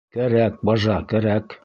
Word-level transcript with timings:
Кәрәк, 0.15 0.55
бажа, 0.69 0.97
кәрәк. 1.13 1.59